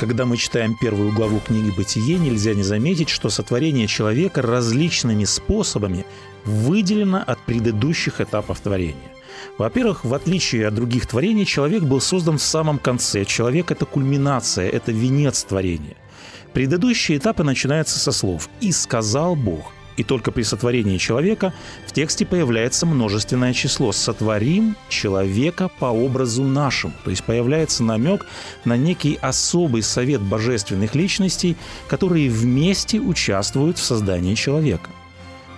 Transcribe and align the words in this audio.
Когда 0.00 0.24
мы 0.24 0.38
читаем 0.38 0.78
первую 0.78 1.12
главу 1.12 1.40
книги 1.40 1.70
«Бытие», 1.76 2.18
нельзя 2.18 2.54
не 2.54 2.62
заметить, 2.62 3.10
что 3.10 3.28
сотворение 3.28 3.86
человека 3.86 4.40
различными 4.40 5.24
способами 5.24 6.06
выделено 6.46 7.22
от 7.22 7.38
предыдущих 7.40 8.22
этапов 8.22 8.60
творения. 8.60 9.12
Во-первых, 9.58 10.06
в 10.06 10.14
отличие 10.14 10.66
от 10.66 10.74
других 10.74 11.06
творений, 11.06 11.44
человек 11.44 11.82
был 11.82 12.00
создан 12.00 12.38
в 12.38 12.42
самом 12.42 12.78
конце. 12.78 13.26
Человек– 13.26 13.70
это 13.72 13.84
кульминация, 13.84 14.70
это 14.70 14.90
венец 14.90 15.44
творения. 15.44 15.98
Предыдущие 16.54 17.18
этапы 17.18 17.44
начинаются 17.44 17.98
со 17.98 18.10
слов 18.10 18.48
«И 18.62 18.72
сказал 18.72 19.36
Бог». 19.36 19.70
И 20.00 20.02
только 20.02 20.32
при 20.32 20.44
сотворении 20.44 20.96
человека 20.96 21.52
в 21.86 21.92
тексте 21.92 22.24
появляется 22.24 22.86
множественное 22.86 23.52
число 23.52 23.92
«сотворим 23.92 24.74
человека 24.88 25.70
по 25.78 25.84
образу 25.92 26.42
нашему». 26.42 26.94
То 27.04 27.10
есть 27.10 27.22
появляется 27.22 27.84
намек 27.84 28.24
на 28.64 28.78
некий 28.78 29.18
особый 29.20 29.82
совет 29.82 30.22
божественных 30.22 30.94
личностей, 30.94 31.54
которые 31.86 32.30
вместе 32.30 32.98
участвуют 32.98 33.76
в 33.76 33.82
создании 33.82 34.34
человека. 34.36 34.88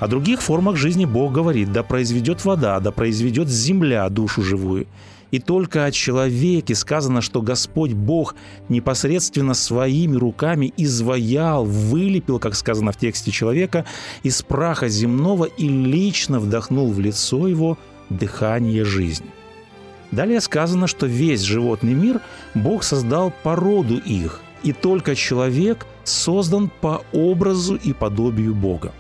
О 0.00 0.08
других 0.08 0.42
формах 0.42 0.74
жизни 0.74 1.04
Бог 1.04 1.30
говорит 1.32 1.70
«да 1.70 1.84
произведет 1.84 2.44
вода, 2.44 2.80
да 2.80 2.90
произведет 2.90 3.48
земля 3.48 4.08
душу 4.08 4.42
живую». 4.42 4.88
И 5.32 5.38
только 5.38 5.86
о 5.86 5.90
человеке 5.90 6.74
сказано, 6.74 7.22
что 7.22 7.40
Господь 7.40 7.94
Бог 7.94 8.34
непосредственно 8.68 9.54
своими 9.54 10.14
руками 10.14 10.74
изваял, 10.76 11.64
вылепил, 11.64 12.38
как 12.38 12.54
сказано 12.54 12.92
в 12.92 12.98
тексте 12.98 13.32
человека, 13.32 13.86
из 14.22 14.42
праха 14.42 14.88
земного 14.88 15.46
и 15.46 15.68
лично 15.68 16.38
вдохнул 16.38 16.92
в 16.92 17.00
лицо 17.00 17.48
его 17.48 17.78
дыхание 18.10 18.84
жизни. 18.84 19.26
Далее 20.10 20.42
сказано, 20.42 20.86
что 20.86 21.06
весь 21.06 21.40
животный 21.40 21.94
мир 21.94 22.20
Бог 22.54 22.84
создал 22.84 23.32
по 23.42 23.56
роду 23.56 23.96
их, 23.96 24.42
и 24.62 24.74
только 24.74 25.16
человек 25.16 25.86
создан 26.04 26.70
по 26.82 27.02
образу 27.12 27.76
и 27.76 27.94
подобию 27.94 28.54
Бога. 28.54 28.92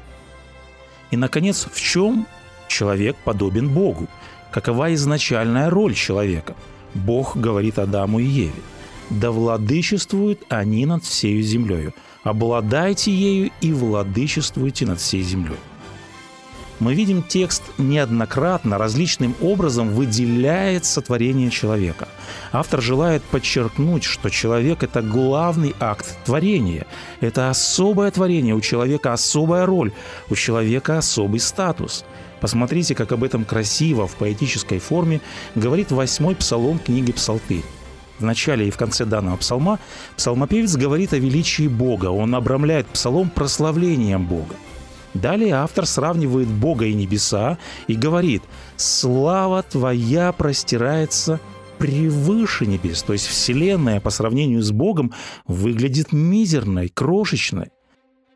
И, 1.10 1.18
наконец, 1.18 1.68
в 1.70 1.78
чем 1.78 2.26
человек 2.68 3.16
подобен 3.22 3.68
Богу? 3.68 4.08
Какова 4.52 4.92
изначальная 4.92 5.70
роль 5.70 5.94
человека? 5.94 6.54
Бог 6.94 7.38
говорит 7.38 7.78
Адаму 7.78 8.18
и 8.18 8.24
Еве. 8.24 8.62
«Да 9.08 9.30
владычествуют 9.30 10.42
они 10.48 10.86
над 10.86 11.04
всею 11.04 11.42
землею. 11.42 11.94
Обладайте 12.22 13.10
ею 13.10 13.50
и 13.60 13.72
владычествуйте 13.72 14.86
над 14.86 15.00
всей 15.00 15.22
землей». 15.22 15.58
Мы 16.80 16.94
видим 16.94 17.22
текст 17.22 17.62
неоднократно, 17.78 18.76
различным 18.76 19.34
образом 19.40 19.90
выделяет 19.90 20.84
сотворение 20.84 21.50
человека. 21.50 22.08
Автор 22.50 22.82
желает 22.82 23.22
подчеркнуть, 23.22 24.04
что 24.04 24.30
человек– 24.30 24.82
это 24.84 25.00
главный 25.00 25.74
акт 25.78 26.16
творения. 26.24 26.86
Это 27.20 27.50
особое 27.50 28.10
творение, 28.10 28.54
у 28.54 28.60
человека 28.60 29.12
особая 29.12 29.64
роль, 29.64 29.92
у 30.28 30.34
человека 30.34 30.98
особый 30.98 31.40
статус– 31.40 32.04
Посмотрите, 32.42 32.96
как 32.96 33.12
об 33.12 33.22
этом 33.22 33.44
красиво, 33.44 34.08
в 34.08 34.16
поэтической 34.16 34.80
форме 34.80 35.20
говорит 35.54 35.92
восьмой 35.92 36.34
псалом 36.34 36.80
книги 36.80 37.12
«Псалтырь». 37.12 37.62
В 38.18 38.24
начале 38.24 38.66
и 38.66 38.72
в 38.72 38.76
конце 38.76 39.04
данного 39.04 39.36
псалма 39.36 39.78
псалмопевец 40.16 40.74
говорит 40.74 41.12
о 41.12 41.18
величии 41.18 41.68
Бога. 41.68 42.06
Он 42.06 42.34
обрамляет 42.34 42.88
псалом 42.88 43.30
прославлением 43.30 44.26
Бога. 44.26 44.56
Далее 45.14 45.54
автор 45.54 45.86
сравнивает 45.86 46.48
Бога 46.48 46.84
и 46.84 46.94
небеса 46.94 47.58
и 47.86 47.94
говорит 47.94 48.42
«Слава 48.76 49.62
Твоя 49.62 50.32
простирается 50.32 51.38
превыше 51.78 52.66
небес». 52.66 53.04
То 53.04 53.12
есть 53.12 53.28
Вселенная 53.28 54.00
по 54.00 54.10
сравнению 54.10 54.62
с 54.62 54.72
Богом 54.72 55.12
выглядит 55.46 56.12
мизерной, 56.12 56.88
крошечной. 56.88 57.70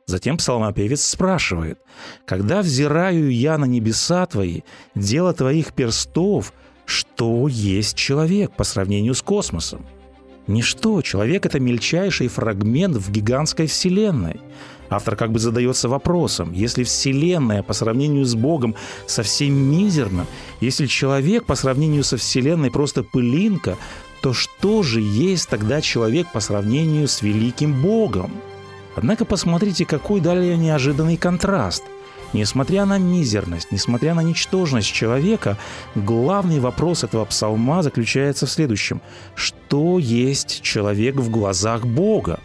Затем 0.09 0.37
псалмопевец 0.37 1.05
спрашивает, 1.05 1.81
«Когда 2.27 2.62
взираю 2.62 3.28
я 3.33 3.59
на 3.59 3.65
небеса 3.65 4.25
твои, 4.27 4.61
дело 4.94 5.33
твоих 5.33 5.72
перстов, 5.72 6.53
что 6.84 7.49
есть 7.49 7.97
человек 7.97 8.53
по 8.53 8.62
сравнению 8.62 9.15
с 9.15 9.22
космосом?» 9.22 9.84
Ничто, 10.47 11.03
человек– 11.03 11.45
это 11.47 11.59
мельчайший 11.59 12.28
фрагмент 12.28 12.95
в 12.95 13.11
гигантской 13.11 13.66
вселенной. 13.66 14.41
Автор 14.89 15.16
как 15.16 15.33
бы 15.33 15.41
задается 15.41 15.89
вопросом, 15.89 16.53
если 16.53 16.84
Вселенная 16.84 17.65
по 17.65 17.72
сравнению 17.72 18.25
с 18.25 18.37
Богом 18.37 18.77
совсем 19.09 19.55
мизерна, 19.55 20.27
если 20.61 20.87
человек 20.87 21.47
по 21.47 21.56
сравнению 21.56 22.05
со 22.05 22.16
Вселенной 22.16 22.71
просто 22.71 23.03
пылинка, 23.03 23.77
то 24.22 24.33
что 24.33 24.84
же 24.84 25.00
есть 25.00 25.49
тогда 25.49 25.81
человек 25.81 26.31
по 26.33 26.39
сравнению 26.39 27.09
с 27.09 27.22
великим 27.22 27.83
Богом? 27.83 28.31
Однако 28.97 29.27
посмотрите, 29.27 29.84
какой 29.84 30.21
далее 30.21 30.57
неожиданный 30.57 31.19
контраст. 31.19 31.84
Несмотря 32.33 32.87
на 32.87 32.99
мизерность, 32.99 33.71
несмотря 33.71 34.15
на 34.15 34.23
ничтожность 34.23 34.93
человека, 34.93 35.57
главный 35.95 36.61
вопрос 36.61 37.05
этого 37.05 37.25
псалма 37.27 37.83
заключается 37.83 38.47
в 38.47 38.51
следующем. 38.51 39.01
Что 39.34 39.99
есть 39.99 40.62
человек 40.62 41.17
в 41.17 41.31
глазах 41.31 41.87
Бога? 41.87 42.41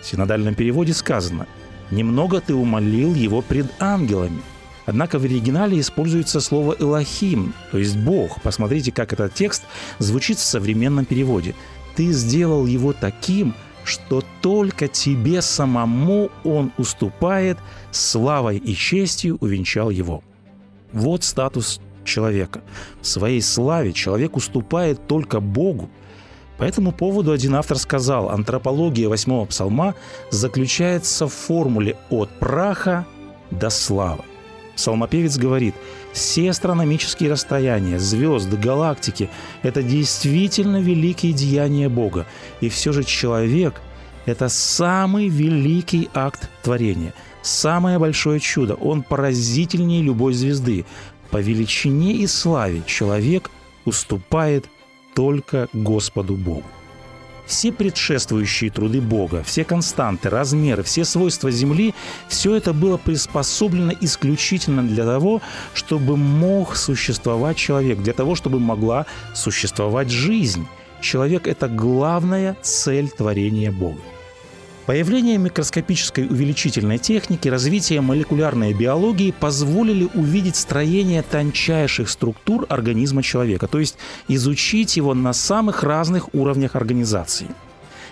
В 0.00 0.06
синодальном 0.06 0.54
переводе 0.54 0.94
сказано 0.94 1.46
«Немного 1.90 2.40
ты 2.40 2.54
умолил 2.54 3.14
его 3.14 3.42
пред 3.42 3.66
ангелами». 3.80 4.40
Однако 4.86 5.18
в 5.18 5.24
оригинале 5.24 5.80
используется 5.80 6.40
слово 6.40 6.76
«элохим», 6.78 7.52
то 7.72 7.78
есть 7.78 7.96
«бог». 7.96 8.40
Посмотрите, 8.42 8.92
как 8.92 9.12
этот 9.12 9.34
текст 9.34 9.64
звучит 9.98 10.38
в 10.38 10.44
современном 10.44 11.04
переводе. 11.04 11.54
«Ты 11.96 12.12
сделал 12.12 12.66
его 12.66 12.92
таким, 12.92 13.54
что 13.88 14.22
только 14.42 14.86
тебе 14.86 15.42
самому 15.42 16.30
он 16.44 16.72
уступает, 16.78 17.58
славой 17.90 18.58
и 18.58 18.74
честью 18.74 19.38
увенчал 19.40 19.90
его. 19.90 20.22
Вот 20.92 21.24
статус 21.24 21.80
человека. 22.04 22.62
В 23.00 23.06
своей 23.06 23.42
славе 23.42 23.92
человек 23.92 24.36
уступает 24.36 25.06
только 25.06 25.40
Богу. 25.40 25.88
По 26.58 26.64
этому 26.64 26.92
поводу 26.92 27.32
один 27.32 27.54
автор 27.54 27.78
сказал, 27.78 28.30
антропология 28.30 29.08
восьмого 29.08 29.46
псалма 29.46 29.94
заключается 30.30 31.26
в 31.26 31.32
формуле 31.32 31.96
«от 32.10 32.30
праха 32.38 33.06
до 33.50 33.70
славы». 33.70 34.24
Псалмопевец 34.76 35.36
говорит, 35.38 35.74
все 36.12 36.50
астрономические 36.50 37.30
расстояния, 37.30 37.98
звезды, 37.98 38.56
галактики– 38.56 39.30
это 39.62 39.82
действительно 39.82 40.80
великие 40.80 41.32
деяния 41.32 41.88
Бога. 41.88 42.26
И 42.60 42.68
все 42.68 42.92
же 42.92 43.04
человек– 43.04 43.80
это 44.26 44.48
самый 44.48 45.28
великий 45.28 46.08
акт 46.14 46.48
творения, 46.62 47.14
самое 47.42 47.98
большое 47.98 48.40
чудо. 48.40 48.74
Он 48.74 49.02
поразительнее 49.02 50.02
любой 50.02 50.32
звезды. 50.32 50.84
По 51.30 51.38
величине 51.38 52.12
и 52.14 52.26
славе 52.26 52.82
человек 52.86 53.50
уступает 53.84 54.66
только 55.14 55.68
Господу 55.72 56.36
Богу 56.36 56.64
все 57.48 57.72
предшествующие 57.72 58.70
труды 58.70 59.00
Бога, 59.00 59.42
все 59.42 59.64
константы, 59.64 60.28
размеры, 60.30 60.82
все 60.82 61.04
свойства 61.04 61.50
Земли, 61.50 61.94
все 62.28 62.54
это 62.54 62.72
было 62.72 62.98
приспособлено 62.98 63.92
исключительно 64.00 64.82
для 64.82 65.04
того, 65.04 65.40
чтобы 65.74 66.16
мог 66.16 66.76
существовать 66.76 67.56
человек, 67.56 67.98
для 67.98 68.12
того, 68.12 68.34
чтобы 68.34 68.60
могла 68.60 69.06
существовать 69.34 70.10
жизнь. 70.10 70.66
Человек– 71.00 71.46
это 71.48 71.68
главная 71.68 72.56
цель 72.62 73.08
творения 73.08 73.72
Бога. 73.72 74.00
Появление 74.88 75.36
микроскопической 75.36 76.24
увеличительной 76.24 76.96
техники, 76.96 77.46
развитие 77.46 78.00
молекулярной 78.00 78.72
биологии 78.72 79.34
позволили 79.38 80.08
увидеть 80.14 80.56
строение 80.56 81.20
тончайших 81.20 82.08
структур 82.08 82.64
организма 82.70 83.22
человека, 83.22 83.66
то 83.66 83.80
есть 83.80 83.98
изучить 84.28 84.96
его 84.96 85.12
на 85.12 85.34
самых 85.34 85.82
разных 85.82 86.34
уровнях 86.34 86.74
организации. 86.74 87.48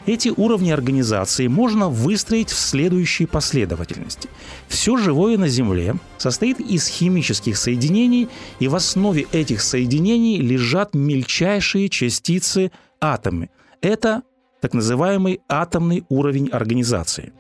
Эти 0.05 0.29
уровни 0.29 0.71
организации 0.71 1.47
можно 1.47 1.89
выстроить 1.89 2.51
в 2.51 2.59
следующей 2.59 3.25
последовательности. 3.25 4.29
Все 4.69 4.99
живое 4.99 5.39
на 5.39 5.49
Земле 5.49 5.95
состоит 6.19 6.61
из 6.61 6.89
химических 6.89 7.57
соединений, 7.57 8.29
и 8.59 8.69
в 8.69 8.75
основе 8.75 9.27
этих 9.33 9.63
соединений 9.63 10.43
лежат 10.43 10.95
мельчайшие 10.95 11.89
частицы 11.89 12.71
атомы. 13.01 13.49
Это 13.81 14.25
так 14.67 14.75
называемый 14.75 15.43
атомный 15.49 16.05
уровень 16.09 16.49
организации. 16.49 17.33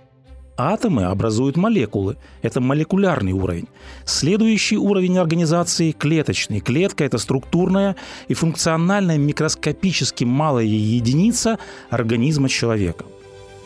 Атомы 0.57 1.07
образуют 1.07 1.57
молекулы. 1.57 2.19
Это 2.41 2.61
молекулярный 2.61 3.33
уровень. 3.33 3.67
Следующий 4.05 4.79
уровень 4.79 5.19
организации– 5.19 5.91
клеточный. 5.99 6.61
Клетка– 6.61 7.05
это 7.09 7.19
структурная 7.19 7.97
и 8.29 8.35
функциональная 8.35 9.19
микроскопически 9.19 10.23
малая 10.23 10.67
единица 10.67 11.59
организма 11.91 12.49
человека. 12.49 13.05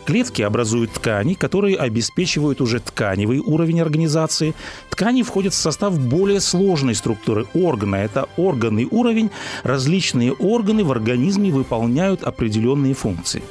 Клетки 0.06 0.42
образуют 0.42 0.92
ткани, 0.92 1.34
которые 1.34 1.76
обеспечивают 1.76 2.60
уже 2.60 2.80
тканевый 2.80 3.38
уровень 3.38 3.80
организации. 3.80 4.54
Ткани 4.88 5.22
входят 5.22 5.52
в 5.52 5.56
состав 5.56 5.98
более 5.98 6.40
сложной 6.40 6.94
структуры 6.94 7.46
органа. 7.54 7.96
Это 7.96 8.28
органный 8.36 8.88
уровень. 8.90 9.30
Различные 9.62 10.32
органы 10.32 10.84
в 10.84 10.90
организме 10.90 11.50
выполняют 11.50 12.22
определенные 12.22 12.94
функции. 12.94 13.42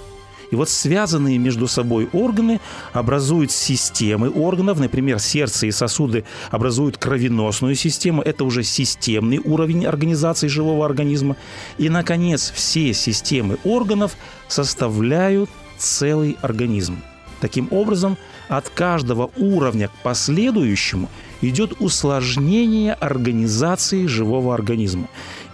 И 0.51 0.56
вот 0.56 0.69
связанные 0.69 1.38
между 1.38 1.68
собой 1.68 2.10
органы 2.12 2.60
образуют 2.92 3.51
системы 3.51 4.30
органов. 4.30 4.80
Например, 4.80 5.19
сердце 5.19 5.68
и 5.68 5.72
сосуды 5.72 6.25
образуют 6.50 6.98
кровеносную 6.98 7.75
систему. 7.75 8.22
Это 8.22 8.44
уже 8.44 8.63
системный 8.63 9.40
уровень 9.44 9.86
организации 9.86 10.48
живого 10.48 10.86
организма. 10.86 11.36
И, 11.78 11.90
наконец, 11.90 12.51
все 12.54 12.94
системы 12.94 13.60
органов 13.63 14.16
составляют 14.48 15.50
целый 15.80 16.38
организм. 16.42 16.98
Таким 17.42 17.68
образом, 17.72 18.18
от 18.50 18.70
каждого 18.70 19.31
уровня 19.38 19.88
к 19.88 20.04
последующему 20.04 21.10
идет 21.42 21.80
усложнение 21.80 22.94
организации 22.94 24.06
живого 24.06 24.54
организма. 24.54 25.08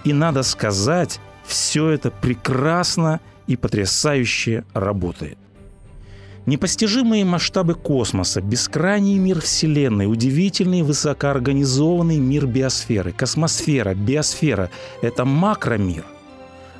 И 0.04 0.13
надо 0.13 0.44
сказать, 0.44 1.19
все 1.45 1.89
это 1.89 2.10
прекрасно 2.10 3.19
и 3.48 3.56
потрясающе 3.56 4.63
работает. 4.74 5.38
Непостижимые 6.45 7.25
масштабы 7.25 7.74
космоса, 7.74 8.39
бескрайний 8.39 9.18
мир 9.18 9.42
Вселенной, 9.42 10.06
удивительный 10.06 10.83
высокоорганизованный 10.83 12.19
мир 12.19 12.45
биосферы, 12.45 13.12
космосфера, 13.12 13.95
биосфера– 13.95 14.69
это 15.01 15.25
макромир. 15.25 16.06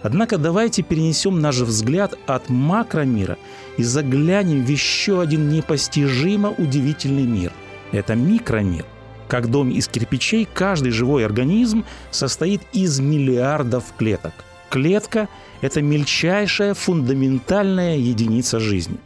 Однако 0.06 0.38
давайте 0.38 0.84
перенесем 0.84 1.40
наш 1.40 1.58
взгляд 1.62 2.14
от 2.28 2.48
макромира 2.48 3.40
и 3.76 3.82
заглянем 3.82 4.64
в 4.64 4.70
еще 4.70 5.20
один 5.20 5.50
непостижимо 5.50 6.52
удивительный 6.52 7.24
мир. 7.24 7.52
Это 7.92 8.14
микромир. 8.14 8.86
Как 9.28 9.50
дом 9.50 9.72
из 9.72 9.88
кирпичей, 9.88 10.48
каждый 10.54 10.92
живой 10.92 11.26
организм 11.26 11.86
состоит 12.12 12.62
из 12.72 13.00
миллиардов 13.00 13.86
клеток. 13.98 14.34
Клетка– 14.70 15.28
это 15.62 15.82
мельчайшая 15.82 16.76
фундаментальная 16.76 17.98
единица 17.98 18.60
жизни. 18.60 18.98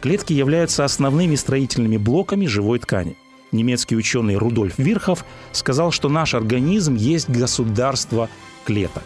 Клетки 0.00 0.32
являются 0.32 0.86
основными 0.86 1.34
строительными 1.34 1.98
блоками 1.98 2.46
живой 2.46 2.78
ткани. 2.78 3.14
Немецкий 3.52 3.94
ученый 3.94 4.36
Рудольф 4.36 4.78
Вирхов 4.78 5.22
сказал, 5.52 5.90
что 5.90 6.08
наш 6.08 6.32
организм 6.32 6.94
есть 6.94 7.28
государство 7.28 8.30
клеток. 8.64 9.02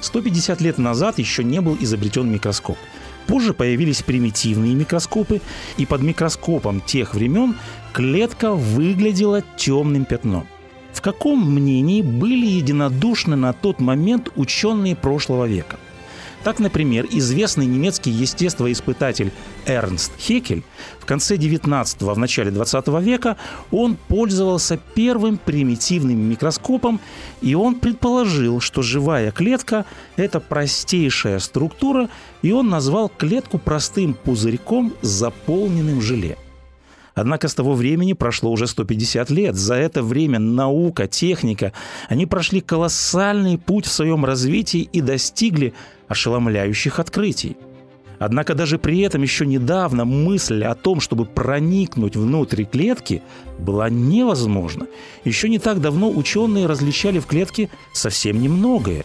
150 0.00 0.60
лет 0.60 0.78
назад 0.78 1.18
еще 1.18 1.44
не 1.44 1.60
был 1.60 1.76
изобретен 1.80 2.30
микроскоп. 2.30 2.78
Позже 3.26 3.52
появились 3.52 4.02
примитивные 4.02 4.74
микроскопы, 4.74 5.40
и 5.76 5.84
под 5.84 6.02
микроскопом 6.02 6.80
тех 6.80 7.14
времен 7.14 7.56
клетка 7.92 8.52
выглядела 8.52 9.42
темным 9.56 10.04
пятном. 10.04 10.46
В 10.92 11.02
каком 11.02 11.54
мнении 11.54 12.02
были 12.02 12.46
единодушны 12.46 13.36
на 13.36 13.52
тот 13.52 13.80
момент 13.80 14.30
ученые 14.34 14.96
прошлого 14.96 15.44
века? 15.44 15.78
Так, 16.42 16.58
например, 16.60 17.06
известный 17.10 17.66
немецкий 17.66 18.10
естествоиспытатель 18.10 19.32
Эрнст 19.68 20.12
Хекель 20.18 20.64
в 20.98 21.04
конце 21.04 21.36
19-го, 21.36 22.12
в 22.12 22.18
начале 22.18 22.50
20 22.50 22.88
века 23.00 23.36
он 23.70 23.96
пользовался 24.08 24.78
первым 24.94 25.38
примитивным 25.38 26.18
микроскопом, 26.18 27.00
и 27.40 27.54
он 27.54 27.76
предположил, 27.76 28.60
что 28.60 28.82
живая 28.82 29.30
клетка– 29.30 29.84
это 30.16 30.40
простейшая 30.40 31.38
структура, 31.38 32.08
и 32.42 32.50
он 32.52 32.68
назвал 32.68 33.08
клетку 33.08 33.58
простым 33.58 34.14
пузырьком, 34.14 34.94
заполненным 35.02 36.00
желе– 36.00 36.36
Однако 37.18 37.48
с 37.48 37.54
того 37.54 37.74
времени 37.74 38.12
прошло 38.12 38.52
уже 38.52 38.68
150 38.68 39.30
лет. 39.30 39.56
За 39.56 39.74
это 39.74 40.02
время 40.02 40.38
наука, 40.38 41.08
техника, 41.08 41.72
они 42.08 42.26
прошли 42.26 42.60
колоссальный 42.60 43.58
путь 43.58 43.86
в 43.86 43.90
своем 43.90 44.24
развитии 44.24 44.88
и 44.92 45.00
достигли 45.00 45.74
ошеломляющих 46.06 47.00
открытий. 47.00 47.56
Однако 48.18 48.54
даже 48.54 48.78
при 48.78 49.00
этом 49.00 49.22
еще 49.22 49.46
недавно 49.46 50.04
мысль 50.04 50.64
о 50.64 50.74
том, 50.74 51.00
чтобы 51.00 51.24
проникнуть 51.24 52.16
внутрь 52.16 52.64
клетки, 52.64 53.22
была 53.58 53.88
невозможна. 53.90 54.86
Еще 55.24 55.48
не 55.48 55.58
так 55.58 55.80
давно 55.80 56.10
ученые 56.10 56.66
различали 56.66 57.18
в 57.18 57.26
клетке 57.26 57.70
совсем 57.92 58.40
немногое. 58.40 59.04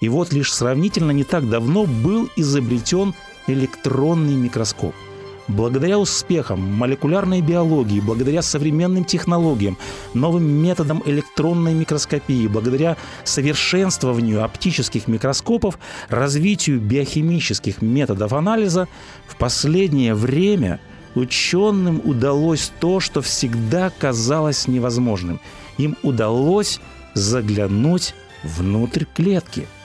И 0.00 0.08
вот 0.08 0.32
лишь 0.32 0.52
сравнительно 0.52 1.12
не 1.12 1.24
так 1.24 1.48
давно 1.48 1.84
был 1.84 2.28
изобретен 2.36 3.14
электронный 3.46 4.34
микроскоп– 4.34 4.94
Благодаря 5.48 5.98
успехам 5.98 6.60
молекулярной 6.60 7.40
биологии, 7.40 8.00
благодаря 8.00 8.42
современным 8.42 9.04
технологиям, 9.04 9.76
новым 10.14 10.44
методам 10.44 11.02
электронной 11.04 11.74
микроскопии, 11.74 12.46
благодаря 12.46 12.96
совершенствованию 13.24 14.44
оптических 14.44 15.08
микроскопов, 15.08 15.78
развитию 16.08 16.80
биохимических 16.80 17.82
методов 17.82 18.32
анализа, 18.32 18.86
в 19.26 19.36
последнее 19.36 20.14
время 20.14 20.78
ученым 21.16 22.00
удалось 22.04 22.70
то, 22.78 23.00
что 23.00 23.20
всегда 23.20 23.90
казалось 23.90 24.68
невозможным. 24.68 25.40
Им 25.76 25.96
удалось 26.02 26.80
заглянуть 27.14 28.14
внутрь 28.44 29.04
клетки– 29.12 29.66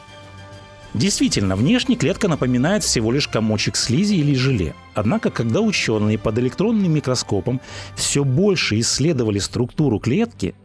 Действительно, 0.98 1.56
внешне 1.56 1.96
клетка 1.96 2.28
напоминает 2.28 2.84
всего 2.84 3.12
лишь 3.12 3.28
комочек 3.28 3.76
слизи 3.76 4.16
или 4.16 4.34
желе. 4.34 4.74
Однако, 4.96 5.30
когда 5.30 5.62
ученые 5.62 6.18
под 6.18 6.40
электронным 6.40 6.92
микроскопом 6.92 7.62
все 7.96 8.24
больше 8.24 8.80
исследовали 8.80 9.38
структуру 9.38 10.00
клетки, 10.00 10.56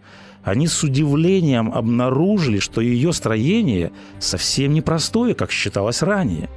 они 0.42 0.68
с 0.68 0.82
удивлением 0.82 1.70
обнаружили, 1.70 2.60
что 2.60 2.80
ее 2.80 3.12
строение 3.12 3.92
совсем 4.20 4.72
непростое, 4.72 5.34
как 5.34 5.50
считалось 5.50 6.00
ранее. 6.00 6.48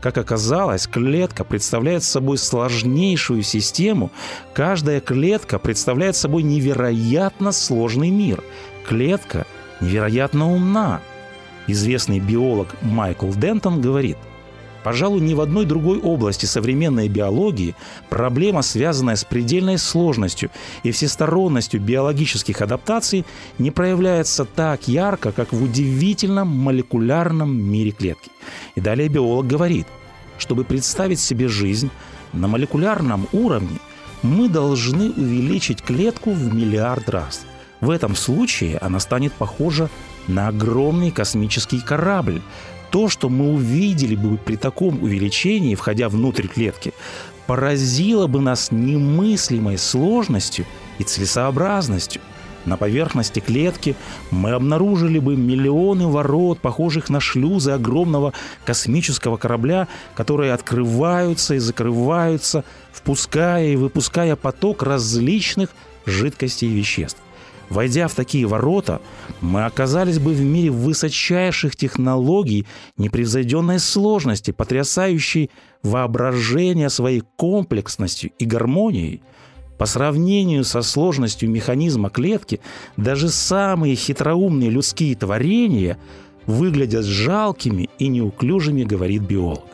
Как 0.00 0.16
оказалось, 0.16 0.86
клетка 0.86 1.44
представляет 1.44 2.02
собой 2.02 2.38
сложнейшую 2.38 3.42
систему. 3.42 4.10
Каждая 4.54 5.02
клетка 5.02 5.58
представляет 5.58 6.16
собой 6.16 6.42
невероятно 6.42 7.52
сложный 7.52 8.08
мир. 8.08 8.42
Клетка 8.88 9.46
невероятно 9.82 10.50
умна. 10.50 11.02
Известный 11.70 12.18
биолог 12.18 12.74
Майкл 12.82 13.30
Дентон 13.30 13.80
говорит, 13.80 14.16
Пожалуй, 14.82 15.20
ни 15.20 15.34
в 15.34 15.40
одной 15.40 15.66
другой 15.66 16.00
области 16.00 16.46
современной 16.46 17.08
биологии 17.08 17.76
проблема, 18.08 18.62
связанная 18.62 19.16
с 19.16 19.24
предельной 19.24 19.76
сложностью 19.78 20.50
и 20.82 20.90
всесторонностью 20.90 21.80
биологических 21.80 22.62
адаптаций, 22.62 23.26
не 23.58 23.70
проявляется 23.70 24.46
так 24.46 24.88
ярко, 24.88 25.32
как 25.32 25.52
в 25.52 25.62
удивительном 25.62 26.48
молекулярном 26.48 27.54
мире 27.54 27.90
клетки. 27.90 28.30
И 28.74 28.80
далее 28.80 29.08
биолог 29.08 29.46
говорит, 29.46 29.86
чтобы 30.38 30.64
представить 30.64 31.20
себе 31.20 31.46
жизнь 31.46 31.90
на 32.32 32.48
молекулярном 32.48 33.28
уровне, 33.32 33.78
мы 34.22 34.48
должны 34.48 35.10
увеличить 35.10 35.82
клетку 35.82 36.32
в 36.32 36.54
миллиард 36.54 37.08
раз. 37.10 37.42
В 37.80 37.90
этом 37.90 38.14
случае 38.14 38.78
она 38.78 39.00
станет 39.00 39.32
похожа 39.32 39.88
на 40.28 40.48
огромный 40.48 41.10
космический 41.10 41.80
корабль. 41.80 42.40
То, 42.90 43.08
что 43.08 43.28
мы 43.28 43.52
увидели 43.52 44.16
бы 44.16 44.36
при 44.36 44.56
таком 44.56 45.02
увеличении, 45.02 45.74
входя 45.74 46.08
внутрь 46.08 46.48
клетки, 46.48 46.92
поразило 47.46 48.26
бы 48.26 48.40
нас 48.40 48.70
немыслимой 48.70 49.78
сложностью 49.78 50.66
и 50.98 51.04
целесообразностью. 51.04 52.20
На 52.64 52.76
поверхности 52.76 53.40
клетки 53.40 53.96
мы 54.30 54.50
обнаружили 54.50 55.18
бы 55.18 55.34
миллионы 55.36 56.06
ворот, 56.06 56.58
похожих 56.60 57.08
на 57.08 57.18
шлюзы 57.18 57.70
огромного 57.70 58.34
космического 58.66 59.36
корабля, 59.36 59.88
которые 60.14 60.52
открываются 60.52 61.54
и 61.54 61.58
закрываются, 61.58 62.64
впуская 62.92 63.68
и 63.68 63.76
выпуская 63.76 64.36
поток 64.36 64.82
различных 64.82 65.70
жидкостей 66.04 66.68
и 66.68 66.74
веществ. 66.74 67.20
Войдя 67.70 68.08
в 68.08 68.14
такие 68.14 68.46
ворота, 68.46 69.00
мы 69.40 69.64
оказались 69.64 70.18
бы 70.18 70.32
в 70.32 70.40
мире 70.42 70.70
высочайших 70.70 71.76
технологий, 71.76 72.66
непревзойденной 72.96 73.78
сложности, 73.78 74.50
потрясающей 74.50 75.50
воображение 75.84 76.90
своей 76.90 77.22
комплексностью 77.36 78.32
и 78.40 78.44
гармонией. 78.44 79.22
По 79.78 79.86
сравнению 79.86 80.64
со 80.64 80.82
сложностью 80.82 81.48
механизма 81.48 82.10
клетки, 82.10 82.60
даже 82.96 83.28
самые 83.30 83.94
хитроумные 83.94 84.68
людские 84.68 85.14
творения 85.14 85.96
выглядят 86.46 87.04
жалкими 87.04 87.88
и 88.00 88.08
неуклюжими, 88.08 88.82
говорит 88.82 89.22
биолог. 89.22 89.64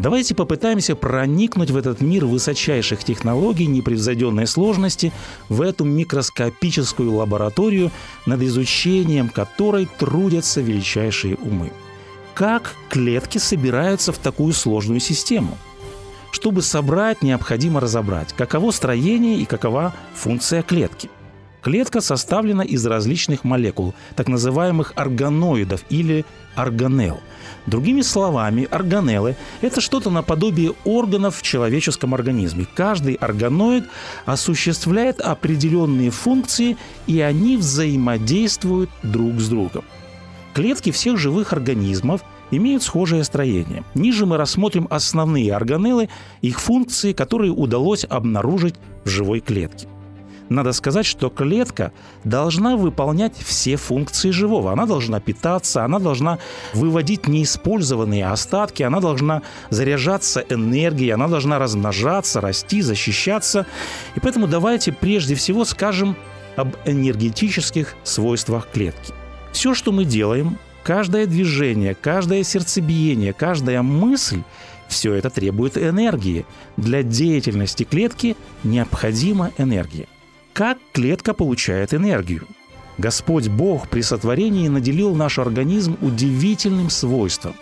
Давайте 0.00 0.34
попытаемся 0.34 0.96
проникнуть 0.96 1.70
в 1.70 1.76
этот 1.76 2.00
мир 2.00 2.24
высочайших 2.24 3.04
технологий, 3.04 3.66
непревзойденной 3.66 4.46
сложности, 4.46 5.12
в 5.50 5.60
эту 5.60 5.84
микроскопическую 5.84 7.12
лабораторию, 7.12 7.90
над 8.24 8.40
изучением 8.40 9.28
которой 9.28 9.86
трудятся 9.98 10.62
величайшие 10.62 11.36
умы. 11.36 11.70
Как 12.32 12.74
клетки 12.88 13.36
собираются 13.36 14.10
в 14.12 14.16
такую 14.16 14.54
сложную 14.54 15.00
систему? 15.00 15.58
Чтобы 16.32 16.62
собрать, 16.62 17.20
необходимо 17.20 17.78
разобрать, 17.78 18.32
каково 18.32 18.70
строение 18.70 19.36
и 19.36 19.44
какова 19.44 19.94
функция 20.14 20.62
клетки– 20.62 21.10
Клетка 21.62 22.00
составлена 22.00 22.62
из 22.62 22.86
различных 22.86 23.44
молекул, 23.44 23.94
так 24.16 24.28
называемых 24.28 24.94
органоидов 24.96 25.84
или 25.90 26.24
органелл. 26.54 27.20
Другими 27.66 28.00
словами, 28.00 28.66
органеллы– 28.70 29.36
это 29.60 29.82
что-то 29.82 30.10
наподобие 30.10 30.72
органов 30.84 31.36
в 31.36 31.42
человеческом 31.42 32.14
организме. 32.14 32.66
Каждый 32.74 33.14
органоид 33.14 33.84
осуществляет 34.24 35.20
определенные 35.20 36.10
функции, 36.10 36.78
и 37.06 37.20
они 37.20 37.58
взаимодействуют 37.58 38.90
друг 39.02 39.38
с 39.40 39.48
другом. 39.48 39.84
Клетки 40.54 40.90
всех 40.90 41.18
живых 41.18 41.52
организмов 41.52 42.22
имеют 42.50 42.82
схожее 42.82 43.22
строение. 43.22 43.84
Ниже 43.94 44.24
мы 44.24 44.38
рассмотрим 44.38 44.88
основные 44.90 45.54
органеллы, 45.54 46.08
их 46.40 46.58
функции, 46.58 47.12
которые 47.12 47.52
удалось 47.52 48.06
обнаружить 48.08 48.76
в 49.04 49.08
живой 49.08 49.40
клетке– 49.40 49.86
надо 50.50 50.72
сказать, 50.72 51.06
что 51.06 51.30
клетка 51.30 51.92
должна 52.24 52.76
выполнять 52.76 53.36
все 53.38 53.76
функции 53.76 54.30
живого. 54.30 54.72
Она 54.72 54.84
должна 54.84 55.20
питаться, 55.20 55.84
она 55.84 55.98
должна 56.00 56.38
выводить 56.74 57.28
неиспользованные 57.28 58.26
остатки, 58.26 58.82
она 58.82 59.00
должна 59.00 59.42
заряжаться 59.70 60.44
энергией, 60.48 61.10
она 61.10 61.28
должна 61.28 61.58
размножаться, 61.58 62.40
расти, 62.40 62.82
защищаться. 62.82 63.64
И 64.16 64.20
поэтому 64.20 64.48
давайте 64.48 64.92
прежде 64.92 65.36
всего 65.36 65.64
скажем 65.64 66.16
об 66.56 66.74
энергетических 66.84 67.94
свойствах 68.02 68.68
клетки. 68.72 69.14
Все, 69.52 69.72
что 69.72 69.92
мы 69.92 70.04
делаем, 70.04 70.58
каждое 70.82 71.26
движение, 71.26 71.94
каждое 71.94 72.42
сердцебиение, 72.42 73.32
каждая 73.32 73.82
мысль 73.82 74.42
все 74.88 75.14
это 75.14 75.30
требует 75.30 75.78
энергии. 75.78 76.44
Для 76.76 77.04
деятельности 77.04 77.84
клетки 77.84 78.36
необходима 78.64 79.52
энергия. 79.56 80.08
Как 80.52 80.78
клетка 80.92 81.32
получает 81.32 81.94
энергию? 81.94 82.46
Господь 82.98 83.48
Бог 83.48 83.88
при 83.88 84.02
сотворении 84.02 84.68
наделил 84.68 85.14
наш 85.14 85.38
организм 85.38 85.96
удивительным 86.00 86.90
свойством. 86.90 87.54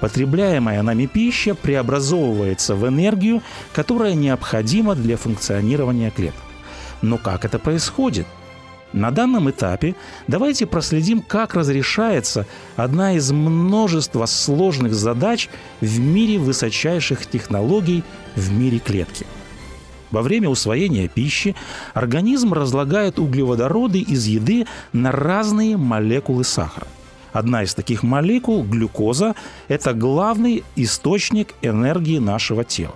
Потребляемая 0.00 0.82
нами 0.82 1.06
пища 1.06 1.54
преобразовывается 1.54 2.74
в 2.74 2.86
энергию, 2.86 3.42
которая 3.72 4.14
необходима 4.14 4.94
для 4.94 5.16
функционирования 5.16 6.10
клеток. 6.10 6.42
Но 7.00 7.16
как 7.16 7.44
это 7.44 7.58
происходит? 7.58 8.26
На 8.92 9.10
данном 9.10 9.50
этапе 9.50 9.96
давайте 10.28 10.66
проследим, 10.66 11.22
как 11.22 11.54
разрешается 11.54 12.46
одна 12.76 13.14
из 13.14 13.32
множества 13.32 14.26
сложных 14.26 14.94
задач 14.94 15.48
в 15.80 15.98
мире 15.98 16.38
высочайших 16.38 17.26
технологий 17.26 18.04
в 18.36 18.52
мире 18.52 18.78
клетки– 18.78 19.26
во 20.10 20.22
время 20.22 20.48
усвоения 20.48 21.08
пищи 21.08 21.54
организм 21.94 22.52
разлагает 22.52 23.18
углеводороды 23.18 24.00
из 24.00 24.26
еды 24.26 24.66
на 24.92 25.12
разные 25.12 25.76
молекулы 25.76 26.44
сахара. 26.44 26.86
Одна 27.32 27.62
из 27.64 27.74
таких 27.74 28.02
молекул, 28.02 28.62
глюкоза, 28.62 29.34
это 29.68 29.92
главный 29.92 30.64
источник 30.74 31.54
энергии 31.60 32.18
нашего 32.18 32.64
тела. 32.64 32.94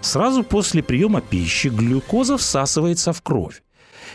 Сразу 0.00 0.42
после 0.42 0.82
приема 0.82 1.20
пищи 1.20 1.68
глюкоза 1.68 2.36
всасывается 2.36 3.12
в 3.12 3.22
кровь. 3.22 3.62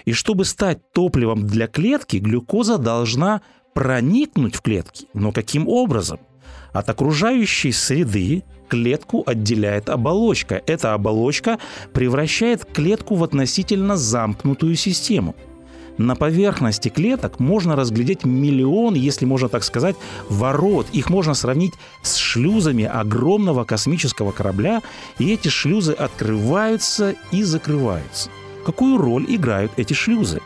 И 0.06 0.14
чтобы 0.14 0.46
стать 0.46 0.92
топливом 0.92 1.48
для 1.48 1.68
клетки, 1.68 2.18
глюкоза 2.18 2.78
должна 2.78 3.42
проникнуть 3.74 4.56
в 4.56 4.62
клетки. 4.62 5.08
Но 5.14 5.32
каким 5.32 5.68
образом? 5.68 6.20
От 6.74 6.90
окружающей 6.90 7.72
среды 7.72 8.44
клетку 8.72 9.24
отделяет 9.26 9.90
оболочка. 9.90 10.62
Эта 10.66 10.94
оболочка 10.94 11.60
превращает 11.92 12.64
клетку 12.64 13.16
в 13.16 13.24
относительно 13.24 13.98
замкнутую 13.98 14.78
систему. 14.78 15.36
На 15.98 16.16
поверхности 16.16 16.88
клеток 16.88 17.42
можно 17.42 17.76
разглядеть 17.76 18.24
миллион, 18.24 18.94
если 18.94 19.26
можно 19.26 19.50
так 19.50 19.66
сказать, 19.66 19.98
ворот. 20.30 20.88
Их 20.94 21.10
можно 21.10 21.34
сравнить 21.34 21.74
с 22.02 22.16
шлюзами 22.16 22.86
огромного 22.86 23.66
космического 23.66 24.32
корабля, 24.32 24.82
и 25.20 25.34
эти 25.34 25.50
шлюзы 25.50 25.92
открываются 25.92 27.16
и 27.32 27.44
закрываются. 27.44 28.30
Какую 28.66 28.98
роль 28.98 29.26
играют 29.28 29.74
эти 29.76 29.92
шлюзы? 29.94 30.40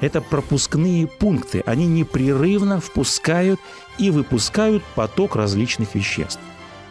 Это 0.00 0.20
пропускные 0.20 1.06
пункты. 1.06 1.62
Они 1.64 1.86
непрерывно 1.86 2.80
впускают 2.80 3.60
и 3.98 4.10
выпускают 4.10 4.82
поток 4.96 5.36
различных 5.36 5.94
веществ. 5.94 6.40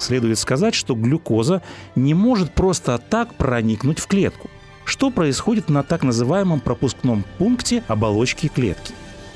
Следует 0.01 0.39
сказать, 0.39 0.73
что 0.73 0.95
глюкоза 0.95 1.61
не 1.95 2.15
может 2.15 2.55
просто 2.55 2.97
так 2.97 3.35
проникнуть 3.35 3.99
в 3.99 4.07
клетку. 4.07 4.49
Что 4.83 5.11
происходит 5.11 5.69
на 5.69 5.83
так 5.83 6.01
называемом 6.01 6.59
пропускном 6.59 7.23
пункте 7.37 7.83
оболочки 7.87 8.47
клетки? 8.47 8.95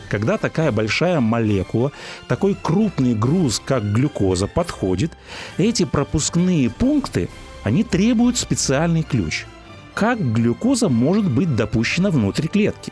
Когда 0.10 0.40
такая 0.40 0.72
большая 0.72 1.20
молекула, 1.20 1.92
такой 2.28 2.58
крупный 2.60 3.14
груз, 3.14 3.62
как 3.64 3.84
глюкоза, 3.94 4.48
подходит, 4.48 5.12
эти 5.60 5.86
пропускные 5.86 6.72
пункты, 6.72 7.30
они 7.64 7.84
требуют 7.84 8.40
специальный 8.40 9.04
ключ. 9.04 9.46
Как 9.94 10.20
глюкоза 10.20 10.90
может 10.90 11.30
быть 11.30 11.56
допущена 11.56 12.10
внутрь 12.10 12.48
клетки? 12.48 12.92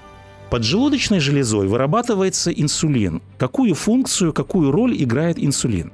Поджелудочной 0.51 1.19
железой 1.19 1.67
вырабатывается 1.67 2.51
инсулин. 2.51 3.23
Какую 3.39 3.73
функцию, 3.73 4.31
какую 4.31 4.69
роль 4.69 4.95
играет 5.01 5.39
инсулин? 5.39 5.91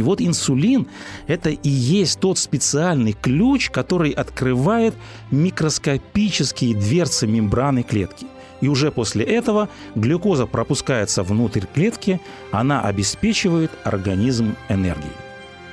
И 0.00 0.02
вот 0.02 0.22
инсулин– 0.22 0.86
это 1.26 1.50
и 1.50 1.68
есть 1.68 2.20
тот 2.20 2.38
специальный 2.38 3.12
ключ, 3.12 3.68
который 3.68 4.12
открывает 4.12 4.94
микроскопические 5.30 6.74
дверцы 6.74 7.26
мембраны 7.26 7.82
клетки. 7.82 8.26
И 8.62 8.68
уже 8.68 8.92
после 8.92 9.26
этого 9.26 9.68
глюкоза 9.94 10.46
пропускается 10.46 11.22
внутрь 11.22 11.66
клетки, 11.74 12.18
она 12.50 12.80
обеспечивает 12.80 13.72
организм 13.84 14.56
энергией. 14.70 15.12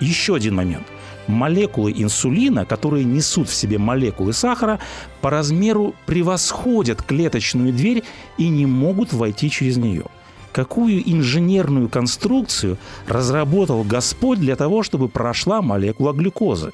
Еще 0.01 0.35
один 0.35 0.55
момент. 0.55 0.87
Молекулы 1.27 1.93
инсулина, 1.95 2.65
которые 2.65 3.05
несут 3.05 3.47
в 3.47 3.55
себе 3.55 3.77
молекулы 3.77 4.33
сахара, 4.33 4.79
по 5.21 5.29
размеру 5.29 5.95
превосходят 6.05 7.01
клеточную 7.01 7.71
дверь 7.71 8.03
и 8.37 8.49
не 8.49 8.65
могут 8.65 9.13
войти 9.13 9.49
через 9.49 9.77
нее– 9.77 10.03
какую 10.57 11.07
инженерную 11.07 11.87
конструкцию 11.87 12.79
разработал 13.07 13.83
Господь 13.83 14.39
для 14.39 14.55
того, 14.55 14.81
чтобы 14.81 15.07
прошла 15.07 15.61
молекула 15.61 16.13
глюкозы. 16.13 16.71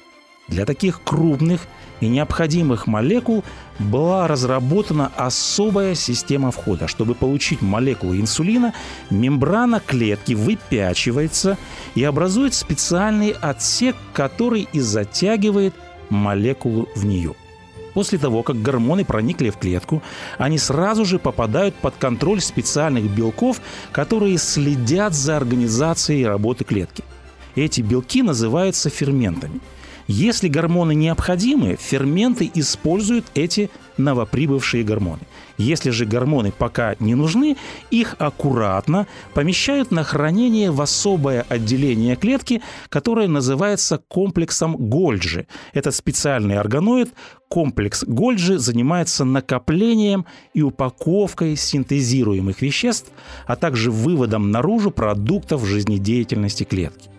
Для 0.48 0.64
таких 0.64 1.02
крупных 1.04 1.66
и 2.00 2.08
необходимых 2.08 2.86
молекул 2.86 3.44
была 3.78 4.26
разработана 4.26 5.12
особая 5.18 5.94
система 5.94 6.50
входа. 6.50 6.88
Чтобы 6.88 7.14
получить 7.14 7.60
молекулу 7.60 8.14
инсулина, 8.16 8.72
мембрана 9.10 9.80
клетки 9.80 10.32
выпячивается 10.32 11.58
и 11.94 12.04
образует 12.04 12.54
специальный 12.54 13.32
отсек, 13.32 13.96
который 14.14 14.66
и 14.72 14.80
затягивает 14.80 15.74
молекулу 16.08 16.88
в 16.96 17.04
нее. 17.04 17.34
После 17.94 18.18
того, 18.18 18.42
как 18.42 18.60
гормоны 18.60 19.04
проникли 19.04 19.50
в 19.50 19.56
клетку, 19.56 20.02
они 20.36 20.58
сразу 20.58 21.04
же 21.04 21.18
попадают 21.18 21.76
под 21.76 21.94
контроль 21.96 22.40
специальных 22.40 23.04
белков, 23.04 23.60
которые 23.92 24.38
следят 24.38 25.14
за 25.14 25.36
организацией 25.36 26.26
работы 26.26 26.64
клетки. 26.64 27.04
Эти 27.54 27.80
белки 27.82 28.22
называются 28.22 28.90
ферментами. 28.90 29.60
Если 30.06 30.48
гормоны 30.48 30.94
необходимы, 30.94 31.76
ферменты 31.80 32.50
используют 32.54 33.24
эти 33.34 33.70
новоприбывшие 33.96 34.84
гормоны. 34.84 35.22
Если 35.56 35.90
же 35.90 36.04
гормоны 36.04 36.52
пока 36.52 36.96
не 36.98 37.14
нужны, 37.14 37.56
их 37.90 38.16
аккуратно 38.18 39.06
помещают 39.32 39.92
на 39.92 40.02
хранение 40.02 40.70
в 40.70 40.82
особое 40.82 41.46
отделение 41.48 42.16
клетки, 42.16 42.60
которое 42.88 43.28
называется 43.28 43.98
комплексом 44.08 44.76
Гольджи. 44.76 45.46
Этот 45.72 45.94
специальный 45.94 46.58
органоид, 46.58 47.14
комплекс 47.48 48.04
Гольджи, 48.04 48.58
занимается 48.58 49.24
накоплением 49.24 50.26
и 50.54 50.62
упаковкой 50.62 51.56
синтезируемых 51.56 52.60
веществ, 52.60 53.10
а 53.46 53.56
также 53.56 53.90
выводом 53.90 54.50
наружу 54.50 54.90
продуктов 54.90 55.64
жизнедеятельности 55.64 56.64
клетки. 56.64 57.13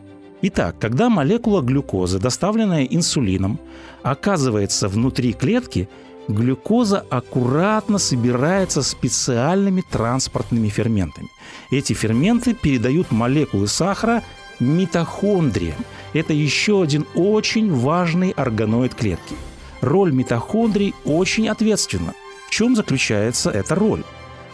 Итак, 0.48 0.76
когда 0.78 1.10
молекула 1.10 1.64
глюкозы, 1.64 2.20
доставленная 2.20 2.84
инсулином, 2.84 3.60
оказывается 4.04 4.88
внутри 4.88 5.34
клетки, 5.34 5.90
глюкоза 6.28 7.04
аккуратно 7.10 7.98
собирается 7.98 8.84
специальными 8.84 9.82
транспортными 9.82 10.70
ферментами. 10.70 11.30
Эти 11.72 11.94
ферменты 11.94 12.54
передают 12.54 13.12
молекулы 13.12 13.68
сахара 13.68 14.22
митохондрия. 14.60 15.74
Это 16.14 16.34
еще 16.34 16.84
один 16.84 17.08
очень 17.16 17.74
важный 17.74 18.30
органоид 18.30 18.94
клетки. 18.94 19.34
Роль 19.82 20.12
митохондрий 20.12 20.94
очень 21.06 21.50
ответственна. 21.50 22.14
В 22.48 22.52
чем 22.52 22.76
заключается 22.76 23.50
эта 23.50 23.74
роль? 23.74 24.04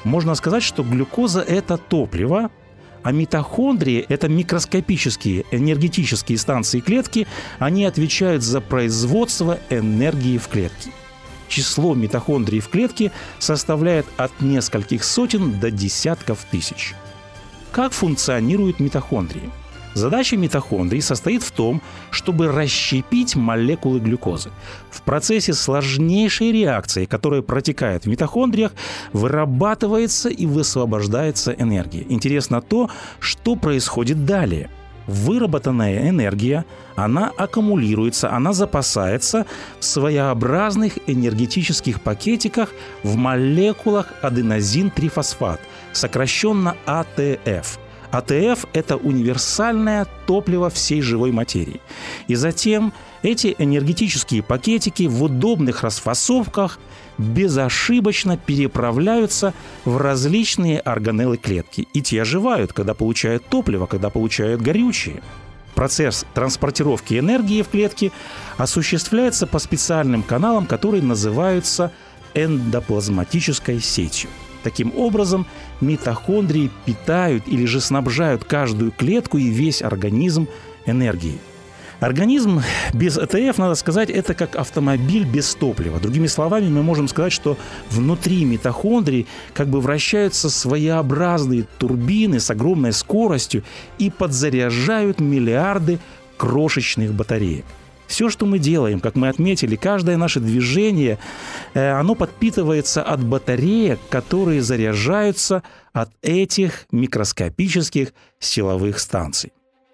Можно 0.06 0.36
сказать, 0.36 0.64
что 0.64 0.84
глюкоза– 0.84 1.42
это 1.48 1.76
топливо, 1.76 2.50
а 3.04 3.12
митохондрии– 3.12 4.06
это 4.10 4.28
микроскопические 4.28 5.46
энергетические 5.52 6.38
станции 6.38 6.80
клетки, 6.80 7.28
они 7.60 7.86
отвечают 7.86 8.44
за 8.44 8.62
производство 8.62 9.60
энергии 9.70 10.38
в 10.38 10.48
клетке. 10.48 10.92
Число 11.48 11.94
митохондрий 11.94 12.60
в 12.60 12.70
клетке 12.70 13.12
составляет 13.40 14.06
от 14.18 14.32
нескольких 14.40 15.04
сотен 15.04 15.60
до 15.60 15.70
десятков 15.70 16.46
тысяч. 16.50 16.94
Как 17.72 17.92
функционируют 17.92 18.80
митохондрии? 18.80 19.50
Задача 19.94 20.38
митохондрий 20.38 21.02
состоит 21.02 21.44
в 21.44 21.52
том, 21.52 21.82
чтобы 22.12 22.48
расщепить 22.48 23.36
молекулы 23.36 24.00
глюкозы. 24.00 24.52
В 24.90 25.02
процессе 25.02 25.54
сложнейшей 25.54 26.52
реакции, 26.52 27.06
которая 27.06 27.42
протекает 27.42 28.06
в 28.06 28.08
митохондриях, 28.08 28.72
вырабатывается 29.12 30.30
и 30.30 30.46
высвобождается 30.46 31.52
энергия. 31.52 32.06
Интересно 32.08 32.62
то, 32.62 32.90
что 33.20 33.56
происходит 33.56 34.26
далее– 34.26 34.70
выработанная 35.08 36.10
энергия, 36.10 36.66
она 36.96 37.32
аккумулируется, 37.38 38.32
она 38.32 38.54
запасается 38.54 39.46
в 39.80 39.86
своеобразных 39.86 41.00
энергетических 41.08 42.02
пакетиках 42.02 42.70
в 43.04 43.16
молекулах 43.16 44.14
аденозин-трифосфат, 44.22 45.60
сокращенно 45.92 46.76
АТФ– 46.86 47.80
АТФ– 48.12 48.66
это 48.74 48.98
универсальное 48.98 50.06
топливо 50.26 50.70
всей 50.70 51.02
живой 51.02 51.32
материи. 51.32 51.82
И 52.28 52.36
затем 52.36 52.94
эти 53.24 53.56
энергетические 53.58 54.44
пакетики 54.44 55.04
в 55.04 55.24
удобных 55.24 55.84
расфасовках 55.84 56.80
безошибочно 57.18 58.38
переправляются 58.38 59.54
в 59.86 59.98
различные 59.98 60.80
органеллы 60.80 61.38
клетки. 61.38 61.88
И 61.94 62.02
те 62.02 62.22
оживают, 62.22 62.74
когда 62.74 62.94
получают 62.94 63.46
топливо, 63.48 63.86
когда 63.86 64.10
получают 64.10 64.62
горючее. 64.62 65.22
Процесс 65.76 66.26
транспортировки 66.34 67.18
энергии 67.18 67.62
в 67.62 67.70
клетке 67.70 68.12
осуществляется 68.58 69.48
по 69.48 69.58
специальным 69.60 70.22
каналам, 70.22 70.66
которые 70.66 71.02
называются 71.02 71.92
эндоплазматической 72.34 73.80
сетью. 73.80 74.30
Таким 74.64 74.94
образом, 74.96 75.46
митохондрии 75.80 76.70
питают 76.86 77.48
или 77.48 77.66
же 77.66 77.82
снабжают 77.82 78.44
каждую 78.44 78.92
клетку 78.92 79.38
и 79.38 79.50
весь 79.50 79.82
организм 79.82 80.48
энергией. 80.86 81.40
Организм 82.02 82.64
без 82.94 83.20
ЭТФ, 83.20 83.60
надо 83.60 83.76
сказать, 83.76 84.10
это 84.10 84.34
как 84.34 84.56
автомобиль 84.56 85.24
без 85.24 85.54
топлива. 85.54 86.00
Другими 86.00 86.26
словами, 86.26 86.68
мы 86.68 86.82
можем 86.82 87.08
сказать, 87.08 87.32
что 87.32 87.58
внутри 87.92 88.44
митохондрий 88.44 89.28
как 89.54 89.68
бы 89.68 89.80
вращаются 89.82 90.50
своеобразные 90.50 91.66
турбины 91.78 92.40
с 92.40 92.50
огромной 92.50 92.92
скоростью 92.92 93.64
и 94.00 94.10
подзаряжают 94.10 95.20
миллиарды 95.20 96.00
крошечных 96.38 97.14
батареек. 97.14 97.66
Все, 98.12 98.30
что 98.30 98.46
мы 98.46 98.60
делаем, 98.60 99.00
как 99.00 99.16
мы 99.16 99.30
отметили, 99.30 99.78
каждое 99.78 100.18
наше 100.18 100.42
движение, 100.42 101.18
э, 101.74 101.92
оно 101.92 102.14
подпитывается 102.14 103.02
от 103.02 103.24
батареек, 103.24 104.00
которые 104.10 104.62
заряжаются 104.62 105.64
от 105.94 106.12
этих 106.22 106.88
микроскопических 106.92 108.14
силовых 108.38 109.00
станций. 109.00 109.54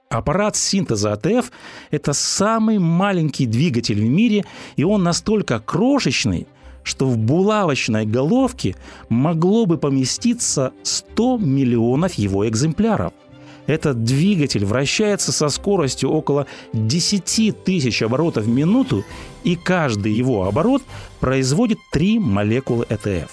Аппарат 0.10 0.56
синтеза 0.56 1.14
АТФ– 1.14 1.52
это 1.92 2.14
самый 2.14 2.80
маленький 2.80 3.46
двигатель 3.46 4.02
в 4.02 4.10
мире, 4.10 4.46
и 4.78 4.84
он 4.84 5.04
настолько 5.04 5.60
крошечный, 5.60 6.48
что 6.82 7.06
в 7.06 7.20
булавочной 7.20 8.08
головке 8.08 8.76
могло 9.10 9.68
бы 9.68 9.78
поместиться 9.78 10.72
100 10.82 11.38
миллионов 11.38 12.16
его 12.16 12.50
экземпляров– 12.50 13.14
этот 13.68 14.04
двигатель 14.04 14.66
вращается 14.66 15.32
со 15.32 15.50
скоростью 15.50 16.10
около 16.10 16.48
10 16.74 17.64
тысяч 17.64 18.02
оборотов 18.02 18.46
в 18.46 18.50
минуту, 18.50 19.04
и 19.44 19.56
каждый 19.56 20.14
его 20.14 20.48
оборот 20.48 20.82
производит 21.20 21.78
3 21.92 22.20
молекулы 22.20 22.86
ЭТФ. 22.90 23.30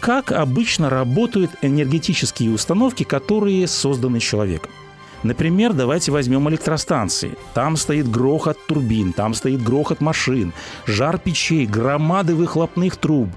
Как 0.00 0.30
обычно 0.30 0.90
работают 0.90 1.50
энергетические 1.62 2.52
установки, 2.52 3.02
которые 3.02 3.66
созданы 3.66 4.20
человеком? 4.20 4.70
Например, 5.24 5.72
давайте 5.72 6.12
возьмем 6.12 6.48
электростанции. 6.48 7.32
Там 7.52 7.76
стоит 7.76 8.08
грохот 8.08 8.56
турбин, 8.68 9.12
там 9.12 9.34
стоит 9.34 9.60
грохот 9.60 10.00
машин, 10.00 10.52
жар 10.86 11.18
печей, 11.18 11.66
громады 11.66 12.36
выхлопных 12.36 12.96
труб. 12.96 13.28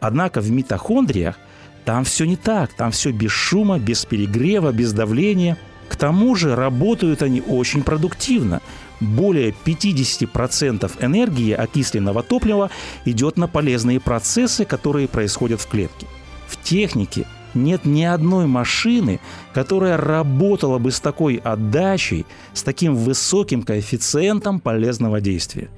Однако 0.00 0.40
в 0.40 0.50
митохондриях 0.50 1.36
там 1.84 2.04
все 2.04 2.24
не 2.24 2.36
так. 2.36 2.72
Там 2.72 2.92
все 2.92 3.10
без 3.10 3.30
шума, 3.30 3.78
без 3.78 4.06
перегрева, 4.06 4.72
без 4.72 4.92
давления– 4.94 5.58
к 5.88 5.96
тому 5.96 6.34
же 6.34 6.54
работают 6.54 7.22
они 7.22 7.40
очень 7.40 7.82
продуктивно. 7.82 8.60
Более 9.00 9.54
50% 9.64 10.90
энергии 11.00 11.52
окисленного 11.52 12.22
топлива 12.22 12.70
идет 13.04 13.36
на 13.36 13.48
полезные 13.48 14.00
процессы, 14.00 14.64
которые 14.64 15.08
происходят 15.08 15.60
в 15.60 15.68
клетке. 15.68 16.06
В 16.46 16.60
технике 16.62 17.26
нет 17.54 17.84
ни 17.84 18.02
одной 18.02 18.46
машины, 18.46 19.20
которая 19.54 19.96
работала 19.96 20.78
бы 20.78 20.90
с 20.90 21.00
такой 21.00 21.36
отдачей, 21.36 22.26
с 22.52 22.62
таким 22.62 22.94
высоким 22.94 23.62
коэффициентом 23.62 24.60
полезного 24.60 25.20
действия. 25.20 25.68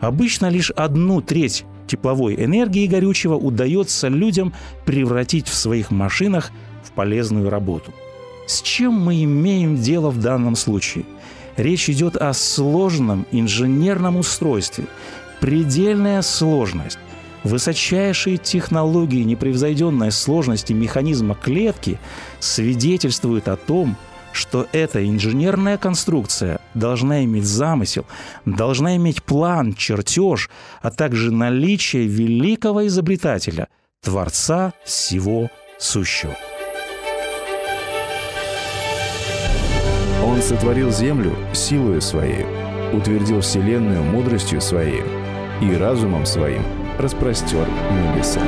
Обычно 0.00 0.48
лишь 0.48 0.70
одну 0.70 1.20
треть 1.20 1.64
тепловой 1.86 2.36
энергии 2.36 2.86
горючего 2.86 3.34
удается 3.34 4.08
людям 4.08 4.52
превратить 4.84 5.48
в 5.48 5.54
своих 5.54 5.90
машинах 5.90 6.50
в 6.84 6.92
полезную 6.92 7.50
работу– 7.50 7.92
с 8.50 8.62
чем 8.62 8.94
мы 8.94 9.22
имеем 9.22 9.76
дело 9.76 10.10
в 10.10 10.18
данном 10.18 10.56
случае? 10.56 11.04
Речь 11.56 11.88
идет 11.88 12.16
о 12.16 12.32
сложном 12.32 13.24
инженерном 13.30 14.16
устройстве. 14.16 14.86
Предельная 15.40 16.20
сложность, 16.22 16.98
высочайшие 17.44 18.38
технологии 18.38 19.22
непревзойденной 19.22 20.10
сложности 20.10 20.72
механизма 20.72 21.36
клетки 21.36 22.00
свидетельствуют 22.40 23.46
о 23.46 23.56
том, 23.56 23.96
что 24.32 24.66
эта 24.72 25.08
инженерная 25.08 25.78
конструкция 25.78 26.60
должна 26.74 27.24
иметь 27.24 27.44
замысел, 27.44 28.04
должна 28.44 28.96
иметь 28.96 29.22
план, 29.22 29.74
чертеж, 29.74 30.50
а 30.82 30.90
также 30.90 31.30
наличие 31.30 32.06
великого 32.06 32.86
изобретателя, 32.88 33.68
Творца 34.02 34.72
всего 34.84 35.50
сущего. 35.78 36.34
Он 40.24 40.42
сотворил 40.42 40.90
землю 40.90 41.34
силою 41.52 42.00
своей, 42.00 42.44
утвердил 42.92 43.40
вселенную 43.40 44.02
мудростью 44.02 44.60
своей 44.60 45.02
и 45.60 45.74
разумом 45.74 46.26
своим 46.26 46.62
распростер 46.98 47.66
небеса. 47.90 48.40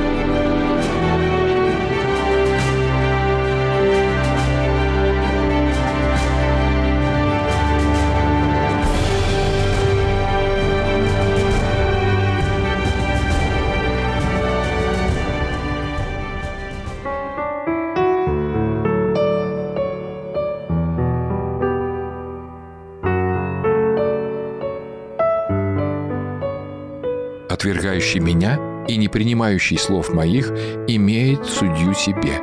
Отвергающий 28.13 28.21
меня 28.21 28.59
и 28.89 28.97
не 28.97 29.09
принимающий 29.09 29.79
слов 29.79 30.13
моих, 30.13 30.51
имеет 30.89 31.47
судью 31.47 31.95
себе. 31.95 32.41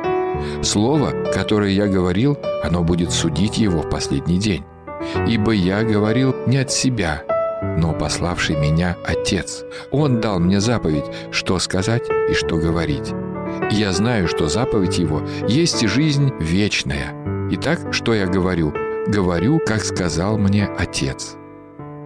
Слово, 0.62 1.12
которое 1.34 1.70
я 1.70 1.86
говорил, 1.86 2.38
оно 2.64 2.82
будет 2.82 3.12
судить 3.12 3.58
его 3.58 3.82
в 3.82 3.90
последний 3.90 4.38
день. 4.38 4.64
Ибо 5.26 5.52
я 5.52 5.82
говорил 5.82 6.34
не 6.46 6.58
от 6.58 6.70
себя, 6.70 7.22
но 7.78 7.92
пославший 7.92 8.56
меня 8.56 8.96
Отец. 9.06 9.64
Он 9.90 10.20
дал 10.20 10.38
мне 10.40 10.60
заповедь, 10.60 11.04
что 11.30 11.58
сказать 11.58 12.04
и 12.30 12.34
что 12.34 12.56
говорить. 12.56 13.12
я 13.70 13.92
знаю, 13.92 14.28
что 14.28 14.48
заповедь 14.48 14.98
его 14.98 15.22
есть 15.48 15.86
жизнь 15.86 16.32
вечная. 16.40 17.14
Итак, 17.50 17.92
что 17.92 18.14
я 18.14 18.26
говорю? 18.26 18.72
Говорю, 19.06 19.60
как 19.66 19.84
сказал 19.84 20.38
мне 20.38 20.68
Отец. 20.78 21.39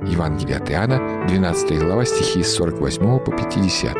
Евангелие 0.06 0.56
от 0.58 0.70
Иоанна, 0.70 1.26
12 1.28 1.78
глава, 1.78 2.04
стихи 2.04 2.42
с 2.42 2.54
48 2.54 3.18
по 3.18 3.30
50. 3.30 3.96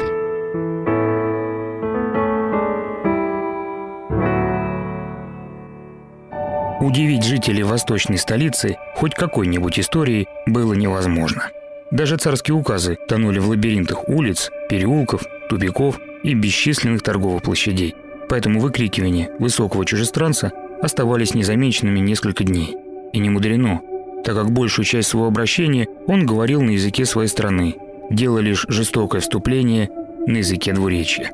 Удивить 6.80 7.24
жителей 7.24 7.62
восточной 7.62 8.18
столицы 8.18 8.76
хоть 8.96 9.14
какой-нибудь 9.14 9.80
историей 9.80 10.28
было 10.46 10.74
невозможно. 10.74 11.50
Даже 11.90 12.18
царские 12.18 12.56
указы 12.56 12.98
тонули 13.08 13.38
в 13.38 13.48
лабиринтах 13.48 14.08
улиц, 14.08 14.50
переулков, 14.68 15.22
тупиков 15.48 15.98
и 16.22 16.34
бесчисленных 16.34 17.02
торговых 17.02 17.42
площадей. 17.42 17.94
Поэтому 18.28 18.60
выкрикивания 18.60 19.30
высокого 19.38 19.86
чужестранца 19.86 20.52
оставались 20.82 21.34
незамеченными 21.34 22.00
несколько 22.00 22.44
дней. 22.44 22.76
И 23.12 23.18
не 23.18 23.30
мудрено, 23.30 23.80
так 24.24 24.34
как 24.34 24.50
большую 24.50 24.84
часть 24.84 25.08
своего 25.08 25.28
обращения 25.28 25.86
он 26.06 26.26
говорил 26.26 26.62
на 26.62 26.70
языке 26.70 27.04
своей 27.04 27.28
страны, 27.28 27.76
делая 28.10 28.42
лишь 28.42 28.66
жестокое 28.68 29.20
вступление 29.20 29.90
на 30.26 30.38
языке 30.38 30.72
двуречья. 30.72 31.32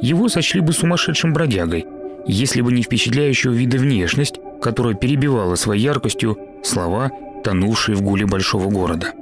Его 0.00 0.28
сочли 0.28 0.60
бы 0.60 0.72
сумасшедшим 0.72 1.32
бродягой, 1.32 1.86
если 2.26 2.60
бы 2.60 2.72
не 2.72 2.82
впечатляющего 2.82 3.52
вида 3.52 3.78
внешность, 3.78 4.40
которая 4.60 4.94
перебивала 4.94 5.54
своей 5.54 5.82
яркостью 5.82 6.38
слова, 6.62 7.10
тонувшие 7.42 7.96
в 7.96 8.02
гуле 8.02 8.26
большого 8.26 8.68
города. 8.68 9.12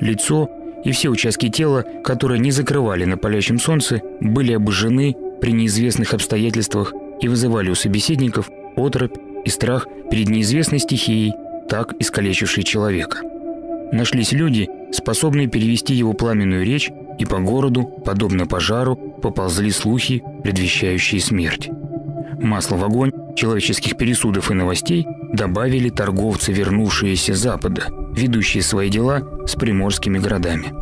Лицо 0.00 0.50
и 0.84 0.92
все 0.92 1.08
участки 1.08 1.48
тела, 1.48 1.84
которые 2.04 2.38
не 2.38 2.50
закрывали 2.50 3.04
на 3.04 3.16
палящем 3.16 3.58
солнце, 3.58 4.02
были 4.20 4.52
обожжены 4.52 5.16
при 5.40 5.52
неизвестных 5.52 6.12
обстоятельствах 6.12 6.92
и 7.20 7.28
вызывали 7.28 7.70
у 7.70 7.74
собеседников 7.74 8.50
оторопь 8.76 9.16
и 9.44 9.48
страх 9.48 9.86
перед 10.10 10.28
неизвестной 10.28 10.78
стихией, 10.78 11.32
так 11.68 11.94
искалечившей 11.98 12.64
человека. 12.64 13.18
Нашлись 13.92 14.32
люди, 14.32 14.68
способные 14.92 15.46
перевести 15.46 15.94
его 15.94 16.12
пламенную 16.12 16.64
речь, 16.64 16.90
и 17.18 17.24
по 17.24 17.38
городу, 17.38 17.84
подобно 18.04 18.46
пожару, 18.46 18.96
поползли 18.96 19.70
слухи, 19.70 20.22
предвещающие 20.42 21.20
смерть. 21.20 21.70
Масло 22.40 22.76
в 22.76 22.84
огонь 22.84 23.12
человеческих 23.34 23.96
пересудов 23.96 24.50
и 24.50 24.54
новостей 24.54 25.06
добавили 25.32 25.88
торговцы, 25.88 26.52
вернувшиеся 26.52 27.34
с 27.34 27.38
Запада, 27.38 27.86
ведущие 28.12 28.62
свои 28.62 28.90
дела 28.90 29.22
с 29.46 29.54
приморскими 29.54 30.18
городами. 30.18 30.72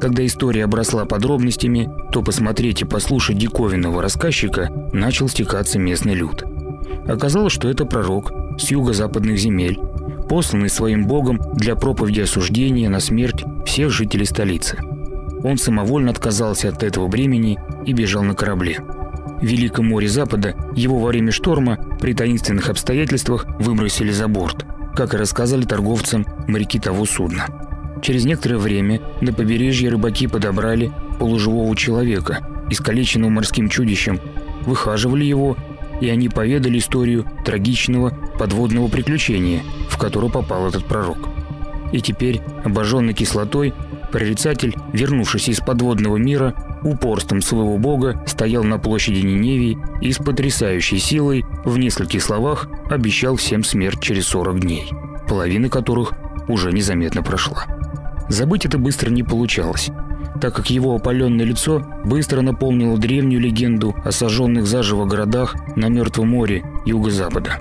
Когда 0.00 0.26
история 0.26 0.64
обросла 0.64 1.04
подробностями, 1.04 1.88
то 2.12 2.22
посмотреть 2.22 2.82
и 2.82 2.84
послушать 2.84 3.38
диковинного 3.38 4.02
рассказчика 4.02 4.68
начал 4.92 5.28
стекаться 5.28 5.78
местный 5.78 6.14
люд. 6.14 6.44
Оказалось, 7.06 7.52
что 7.52 7.68
это 7.68 7.84
пророк 7.84 8.32
с 8.58 8.70
юго-западных 8.70 9.38
земель, 9.38 9.78
посланный 10.28 10.68
своим 10.68 11.06
богом 11.06 11.40
для 11.54 11.76
проповеди 11.76 12.20
осуждения 12.20 12.88
на 12.88 13.00
смерть 13.00 13.44
всех 13.66 13.90
жителей 13.90 14.26
столицы. 14.26 14.78
Он 15.42 15.58
самовольно 15.58 16.10
отказался 16.10 16.70
от 16.70 16.82
этого 16.82 17.06
бремени 17.06 17.58
и 17.84 17.92
бежал 17.92 18.22
на 18.22 18.34
корабле. 18.34 18.78
В 19.40 19.44
Великом 19.44 19.88
море 19.88 20.08
Запада 20.08 20.54
его 20.74 20.98
во 20.98 21.08
время 21.08 21.30
шторма 21.30 21.78
при 22.00 22.14
таинственных 22.14 22.70
обстоятельствах 22.70 23.46
выбросили 23.58 24.10
за 24.10 24.26
борт, 24.26 24.64
как 24.94 25.12
и 25.12 25.18
рассказали 25.18 25.64
торговцам 25.64 26.24
моряки 26.48 26.78
того 26.78 27.04
судна. 27.04 27.46
Через 28.00 28.24
некоторое 28.24 28.58
время 28.58 29.00
на 29.20 29.32
побережье 29.32 29.90
рыбаки 29.90 30.26
подобрали 30.28 30.92
полуживого 31.18 31.76
человека, 31.76 32.46
искалеченного 32.70 33.30
морским 33.30 33.68
чудищем, 33.68 34.20
выхаживали 34.66 35.24
его 35.24 35.56
и 36.00 36.08
они 36.08 36.28
поведали 36.28 36.78
историю 36.78 37.26
трагичного 37.44 38.10
подводного 38.38 38.88
приключения, 38.88 39.62
в 39.88 39.98
которое 39.98 40.30
попал 40.30 40.68
этот 40.68 40.84
пророк. 40.84 41.28
И 41.92 42.00
теперь, 42.00 42.40
обожженный 42.64 43.14
кислотой, 43.14 43.72
прорицатель, 44.10 44.74
вернувшийся 44.92 45.52
из 45.52 45.60
подводного 45.60 46.16
мира, 46.16 46.54
упорством 46.82 47.40
своего 47.40 47.78
бога 47.78 48.22
стоял 48.26 48.64
на 48.64 48.78
площади 48.78 49.20
Ниневии 49.20 49.78
и 50.00 50.12
с 50.12 50.18
потрясающей 50.18 50.98
силой 50.98 51.44
в 51.64 51.78
нескольких 51.78 52.22
словах 52.22 52.68
обещал 52.90 53.36
всем 53.36 53.64
смерть 53.64 54.00
через 54.00 54.26
40 54.26 54.60
дней, 54.60 54.90
половина 55.28 55.68
которых 55.68 56.12
уже 56.48 56.72
незаметно 56.72 57.22
прошла. 57.22 57.64
Забыть 58.28 58.66
это 58.66 58.78
быстро 58.78 59.10
не 59.10 59.22
получалось 59.22 59.90
так 60.40 60.54
как 60.54 60.70
его 60.70 60.94
опаленное 60.94 61.44
лицо 61.44 61.82
быстро 62.04 62.40
напомнило 62.40 62.98
древнюю 62.98 63.40
легенду 63.40 63.94
о 64.04 64.12
сожженных 64.12 64.66
заживо 64.66 65.04
городах 65.04 65.54
на 65.76 65.88
Мертвом 65.88 66.28
море 66.30 66.64
юго-запада. 66.84 67.58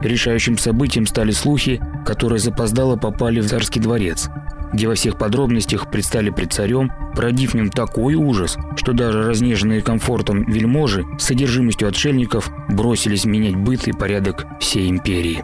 Решающим 0.00 0.58
событием 0.58 1.06
стали 1.06 1.30
слухи, 1.30 1.80
которые 2.04 2.38
запоздало 2.38 2.96
попали 2.96 3.40
в 3.40 3.48
царский 3.48 3.80
дворец, 3.80 4.28
где 4.72 4.88
во 4.88 4.94
всех 4.94 5.16
подробностях 5.16 5.90
предстали 5.90 6.30
пред 6.30 6.52
царем, 6.52 6.92
породив 7.14 7.52
в 7.52 7.54
нем 7.54 7.70
такой 7.70 8.14
ужас, 8.14 8.58
что 8.76 8.92
даже 8.92 9.26
разнеженные 9.26 9.80
комфортом 9.80 10.44
вельможи 10.44 11.06
с 11.18 11.24
содержимостью 11.24 11.88
отшельников 11.88 12.50
бросились 12.68 13.24
менять 13.24 13.56
быт 13.56 13.88
и 13.88 13.92
порядок 13.92 14.46
всей 14.60 14.90
империи. 14.90 15.42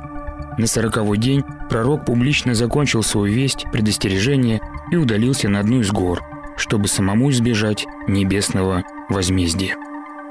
На 0.59 0.67
сороковой 0.67 1.17
день 1.17 1.45
пророк 1.71 2.05
публично 2.05 2.55
закончил 2.55 3.03
свою 3.03 3.33
весть, 3.33 3.65
предостережение 3.73 4.61
и 4.91 4.97
удалился 4.97 5.49
на 5.49 5.61
одну 5.61 5.81
из 5.81 5.91
гор, 5.91 6.23
чтобы 6.63 6.87
самому 6.87 7.33
избежать 7.33 7.87
небесного 8.07 8.85
возмездия. 9.09 9.77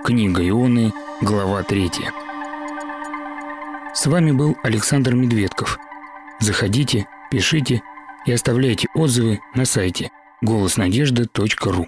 Книга 0.05 0.47
Ионы, 0.47 0.93
глава 1.19 1.61
3. 1.61 1.91
С 3.93 4.05
вами 4.05 4.31
был 4.31 4.55
Александр 4.63 5.13
Медведков. 5.13 5.77
Заходите, 6.39 7.05
пишите 7.29 7.81
и 8.25 8.31
оставляйте 8.31 8.87
отзывы 8.95 9.41
на 9.55 9.65
сайте 9.65 10.09
голоснадежда.ру. 10.41 11.87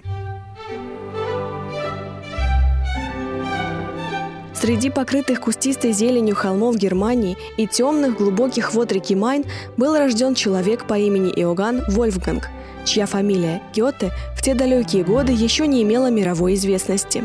Среди 4.52 4.90
покрытых 4.90 5.40
кустистой 5.40 5.92
зеленью 5.92 6.36
холмов 6.36 6.76
Германии 6.76 7.38
и 7.56 7.66
темных 7.66 8.18
глубоких 8.18 8.74
вод 8.74 8.92
реки 8.92 9.16
Майн 9.16 9.46
был 9.78 9.96
рожден 9.96 10.34
человек 10.34 10.86
по 10.86 10.98
имени 10.98 11.30
Иоганн 11.30 11.82
Вольфганг– 11.88 12.50
чья 12.84 13.06
фамилия 13.06 13.62
Гёте 13.74 14.12
в 14.36 14.42
те 14.42 14.54
далекие 14.54 15.04
годы 15.04 15.32
еще 15.32 15.66
не 15.66 15.82
имела 15.82 16.10
мировой 16.10 16.54
известности. 16.54 17.24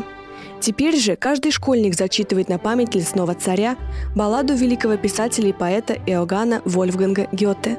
Теперь 0.60 0.96
же 0.96 1.16
каждый 1.16 1.52
школьник 1.52 1.94
зачитывает 1.94 2.48
на 2.48 2.58
память 2.58 2.94
лесного 2.94 3.34
царя 3.34 3.76
балладу 4.14 4.54
великого 4.54 4.96
писателя 4.96 5.48
и 5.48 5.52
поэта 5.52 5.94
Иоганна 6.06 6.60
Вольфганга 6.64 7.28
Гёте. 7.32 7.78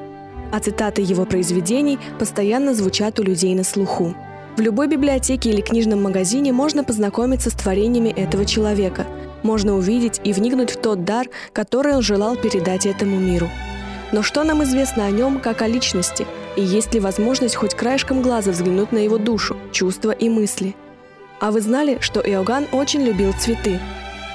А 0.52 0.58
цитаты 0.58 1.00
его 1.02 1.24
произведений 1.24 1.98
постоянно 2.18 2.74
звучат 2.74 3.20
у 3.20 3.22
людей 3.22 3.54
на 3.54 3.64
слуху. 3.64 4.14
В 4.56 4.60
любой 4.60 4.88
библиотеке 4.88 5.50
или 5.50 5.60
книжном 5.60 6.02
магазине 6.02 6.52
можно 6.52 6.84
познакомиться 6.84 7.48
с 7.50 7.54
творениями 7.54 8.10
этого 8.10 8.44
человека, 8.44 9.06
можно 9.42 9.74
увидеть 9.74 10.20
и 10.24 10.32
вникнуть 10.32 10.72
в 10.72 10.76
тот 10.76 11.04
дар, 11.04 11.26
который 11.52 11.94
он 11.94 12.02
желал 12.02 12.36
передать 12.36 12.84
этому 12.84 13.18
миру. 13.18 13.48
Но 14.12 14.22
что 14.22 14.44
нам 14.44 14.62
известно 14.62 15.06
о 15.06 15.10
нем 15.10 15.40
как 15.40 15.62
о 15.62 15.68
личности– 15.68 16.26
и 16.56 16.62
есть 16.62 16.94
ли 16.94 17.00
возможность 17.00 17.54
хоть 17.54 17.74
краешком 17.74 18.22
глаза 18.22 18.50
взглянуть 18.50 18.92
на 18.92 18.98
его 18.98 19.18
душу, 19.18 19.56
чувства 19.72 20.10
и 20.10 20.28
мысли. 20.28 20.74
А 21.40 21.50
вы 21.50 21.60
знали, 21.60 21.98
что 22.00 22.20
Иоганн 22.20 22.66
очень 22.72 23.02
любил 23.02 23.32
цветы? 23.38 23.80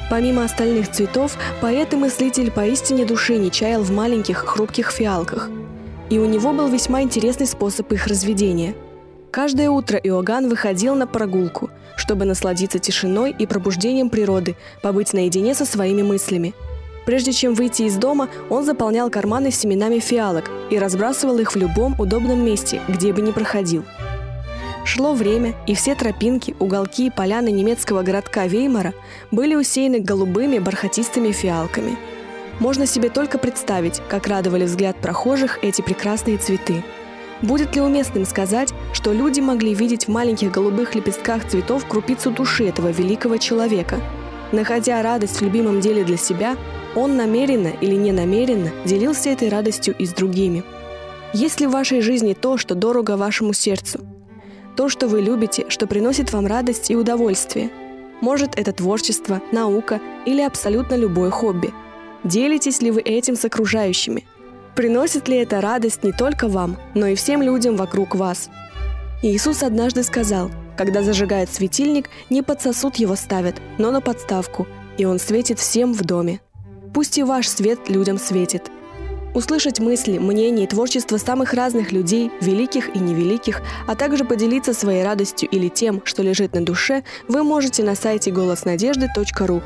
Помимо 0.09 0.43
остальных 0.43 0.91
цветов, 0.91 1.37
поэт 1.61 1.93
и 1.93 1.97
мыслитель 1.97 2.51
поистине 2.51 3.05
души 3.05 3.37
не 3.37 3.51
чаял 3.51 3.81
в 3.81 3.91
маленьких 3.91 4.37
хрупких 4.37 4.91
фиалках. 4.91 5.49
И 6.09 6.19
у 6.19 6.25
него 6.25 6.53
был 6.53 6.67
весьма 6.67 7.01
интересный 7.01 7.47
способ 7.47 7.91
их 7.91 8.07
разведения. 8.07 8.73
Каждое 9.31 9.69
утро 9.69 9.97
Иоганн 9.97 10.47
выходил 10.47 10.95
на 10.95 11.07
прогулку, 11.07 11.69
чтобы 11.97 12.25
насладиться 12.25 12.79
тишиной 12.79 13.35
и 13.37 13.45
пробуждением 13.45 14.09
природы, 14.09 14.55
побыть 14.81 15.13
наедине 15.13 15.53
со 15.53 15.65
своими 15.65 16.01
мыслями– 16.01 16.53
Прежде 17.07 17.31
чем 17.31 17.53
выйти 17.53 17.83
из 17.83 17.95
дома, 17.95 18.27
он 18.49 18.65
заполнял 18.65 19.09
карманы 19.09 19.49
семенами 19.49 19.99
фиалок 19.99 20.51
и 20.69 20.77
разбрасывал 20.77 21.39
их 21.39 21.53
в 21.53 21.55
любом 21.55 21.97
удобном 21.97 22.43
месте, 22.43 22.81
где 22.89 23.13
бы 23.13 23.21
ни 23.21 23.31
проходил. 23.31 23.85
Шло 24.83 25.13
время, 25.13 25.55
и 25.67 25.73
все 25.73 25.95
тропинки, 25.95 26.53
уголки 26.59 27.07
и 27.07 27.09
поляны 27.09 27.49
немецкого 27.49 28.03
городка 28.03 28.45
Веймара 28.45 28.93
были 29.31 29.55
усеяны 29.55 30.01
голубыми 30.01 30.59
бархатистыми 30.59 31.31
фиалками. 31.31 31.97
Можно 32.59 32.85
себе 32.85 33.09
только 33.09 33.37
представить, 33.37 34.01
как 34.09 34.27
радовали 34.27 34.65
взгляд 34.65 34.97
прохожих 34.97 35.59
эти 35.63 35.81
прекрасные 35.81 36.37
цветы. 36.37 36.83
Будет 37.41 37.73
ли 37.73 37.81
уместным 37.81 38.25
сказать, 38.25 38.73
что 38.91 39.13
люди 39.13 39.39
могли 39.39 39.73
видеть 39.73 40.07
в 40.07 40.11
маленьких 40.11 40.51
голубых 40.51 40.93
лепестках 40.93 41.47
цветов 41.47 41.87
крупицу 41.87 42.31
души 42.31 42.65
этого 42.65 42.89
великого 42.89 43.37
человека? 43.37 44.01
Находя 44.51 45.01
радость 45.01 45.37
в 45.37 45.41
любимом 45.41 45.81
деле 45.81 46.03
для 46.03 46.17
себя, 46.17 46.55
он 46.95 47.17
намеренно 47.17 47.73
или 47.81 47.95
не 47.95 48.11
намеренно 48.11 48.71
делился 48.85 49.29
этой 49.29 49.49
радостью 49.49 49.95
и 49.97 50.05
с 50.05 50.13
другими. 50.13 50.63
Есть 51.33 51.59
ли 51.59 51.67
в 51.67 51.71
вашей 51.71 52.01
жизни 52.01 52.33
то, 52.33 52.57
что 52.57 52.73
дорого 52.73 53.17
вашему 53.17 53.53
сердцу? 53.53 53.99
То, 54.75 54.89
что 54.89 55.07
вы 55.07 55.21
любите, 55.21 55.65
что 55.69 55.85
приносит 55.85 56.31
вам 56.31 56.47
радость 56.47 56.89
и 56.89 56.95
удовольствие? 56.95 57.69
Может, 58.21 58.57
это 58.57 58.71
творчество, 58.71 59.41
наука 59.51 59.99
или 60.25 60.41
абсолютно 60.41 60.95
любое 60.95 61.29
хобби. 61.29 61.73
Делитесь 62.23 62.81
ли 62.81 62.91
вы 62.91 63.01
этим 63.01 63.35
с 63.35 63.45
окружающими? 63.45 64.25
Приносит 64.75 65.27
ли 65.27 65.37
это 65.37 65.59
радость 65.61 66.03
не 66.03 66.11
только 66.11 66.47
вам, 66.47 66.77
но 66.93 67.07
и 67.07 67.15
всем 67.15 67.41
людям 67.41 67.75
вокруг 67.75 68.15
вас? 68.15 68.49
Иисус 69.21 69.63
однажды 69.63 70.03
сказал, 70.03 70.51
когда 70.77 71.03
зажигает 71.03 71.49
светильник, 71.51 72.09
не 72.29 72.41
под 72.41 72.61
сосуд 72.61 72.95
его 72.97 73.15
ставят, 73.15 73.55
но 73.77 73.91
на 73.91 73.99
подставку, 73.99 74.67
и 74.97 75.05
он 75.05 75.19
светит 75.19 75.59
всем 75.59 75.93
в 75.93 76.03
доме. 76.03 76.39
Пусть 76.93 77.17
и 77.17 77.23
ваш 77.23 77.49
свет 77.49 77.89
людям 77.89 78.17
светит. 78.17 78.71
Услышать 79.33 79.79
мысли, 79.79 80.17
мнения 80.17 80.63
и 80.63 80.67
творчество 80.67 81.17
самых 81.17 81.53
разных 81.53 81.91
людей, 81.91 82.31
великих 82.41 82.95
и 82.95 82.99
невеликих, 82.99 83.61
а 83.87 83.95
также 83.95 84.23
поделиться 84.23 84.73
своей 84.73 85.03
радостью 85.03 85.49
или 85.49 85.67
тем, 85.67 86.01
что 86.05 86.23
лежит 86.23 86.53
на 86.53 86.65
душе, 86.65 87.03
вы 87.27 87.43
можете 87.43 87.83
на 87.83 87.93
сайте 87.93 88.31
голоснадежды.ру. 88.31 89.61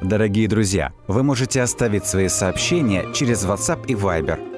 Дорогие 0.00 0.48
друзья, 0.48 0.92
вы 1.08 1.22
можете 1.22 1.62
оставить 1.62 2.06
свои 2.06 2.28
сообщения 2.28 3.06
через 3.14 3.44
WhatsApp 3.44 3.86
и 3.86 3.94
Viber 3.94 4.53